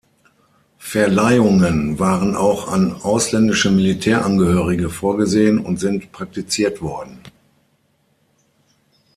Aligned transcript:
Verleihungen 0.79 1.99
waren 1.99 2.35
auch 2.35 2.69
an 2.69 2.91
ausländische 3.03 3.69
Militärangehörige 3.69 4.89
vorgesehen 4.89 5.59
und 5.59 5.77
sind 5.79 6.11
praktiziert 6.11 6.81
worden. 6.81 7.19